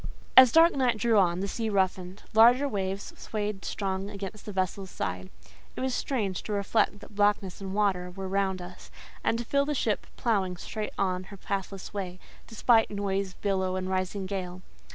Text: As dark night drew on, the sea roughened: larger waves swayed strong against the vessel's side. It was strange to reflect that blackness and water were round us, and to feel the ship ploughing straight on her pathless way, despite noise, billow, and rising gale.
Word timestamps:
As 0.35 0.51
dark 0.51 0.73
night 0.75 0.97
drew 0.97 1.19
on, 1.19 1.41
the 1.41 1.47
sea 1.47 1.69
roughened: 1.69 2.23
larger 2.33 2.67
waves 2.67 3.13
swayed 3.17 3.63
strong 3.63 4.09
against 4.09 4.47
the 4.47 4.51
vessel's 4.51 4.89
side. 4.89 5.29
It 5.75 5.81
was 5.81 5.93
strange 5.93 6.41
to 6.41 6.53
reflect 6.53 7.01
that 7.01 7.13
blackness 7.13 7.61
and 7.61 7.71
water 7.75 8.09
were 8.09 8.27
round 8.27 8.63
us, 8.63 8.89
and 9.23 9.37
to 9.37 9.45
feel 9.45 9.63
the 9.65 9.75
ship 9.75 10.07
ploughing 10.17 10.57
straight 10.57 10.93
on 10.97 11.25
her 11.25 11.37
pathless 11.37 11.93
way, 11.93 12.19
despite 12.47 12.89
noise, 12.89 13.35
billow, 13.43 13.75
and 13.75 13.91
rising 13.91 14.25
gale. 14.25 14.63